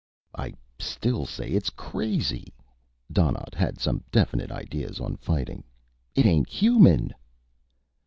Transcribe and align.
"I 0.35 0.53
still 0.79 1.27
say 1.27 1.49
it's 1.51 1.69
crazy." 1.69 2.55
Donnaught 3.13 3.53
had 3.53 3.79
some 3.79 4.03
definite 4.11 4.51
ideas 4.51 4.99
on 4.99 5.15
fighting. 5.17 5.63
"It 6.15 6.25
ain't 6.25 6.49
human." 6.49 7.13